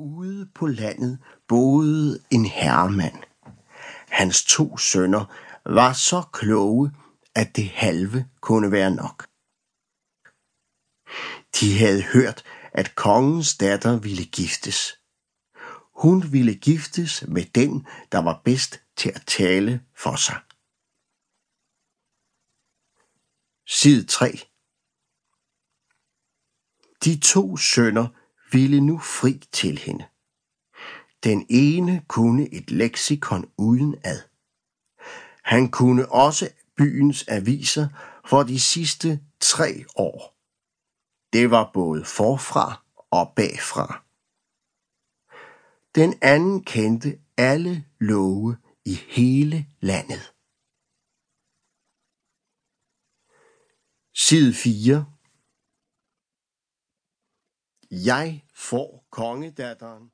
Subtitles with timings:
[0.00, 1.18] Ude på landet
[1.48, 3.22] boede en herremand.
[4.08, 5.24] Hans to sønner
[5.64, 6.92] var så kloge,
[7.34, 9.28] at det halve kunne være nok.
[11.60, 14.98] De havde hørt, at kongens datter ville giftes.
[16.02, 20.40] Hun ville giftes med den, der var bedst til at tale for sig.
[23.66, 24.26] Side 3
[27.04, 28.19] De to sønner
[28.52, 30.06] ville nu fri til hende.
[31.24, 34.20] Den ene kunne et leksikon uden ad.
[35.42, 37.88] Han kunne også byens aviser
[38.24, 40.36] for de sidste tre år.
[41.32, 44.04] Det var både forfra og bagfra.
[45.94, 50.34] Den anden kendte alle love i hele landet.
[54.14, 55.06] Side 4
[57.90, 60.08] jeg får kongedatteren.